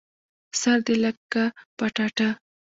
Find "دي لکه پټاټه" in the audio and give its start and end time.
0.85-2.29